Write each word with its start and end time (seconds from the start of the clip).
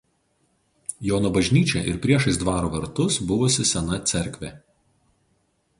Jono 1.07 1.31
bažnyčia 1.35 1.83
ir 1.91 1.99
priešais 2.07 2.41
dvaro 2.45 2.73
vartus 2.77 3.19
buvusi 3.33 3.69
sena 3.75 4.03
cerkvė. 4.15 4.53